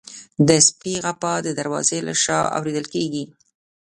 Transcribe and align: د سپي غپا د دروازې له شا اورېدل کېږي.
د 0.47 0.49
سپي 0.67 0.93
غپا 1.03 1.33
د 1.43 1.47
دروازې 1.59 1.99
له 2.07 2.13
شا 2.23 2.39
اورېدل 2.57 2.85
کېږي. 2.93 3.23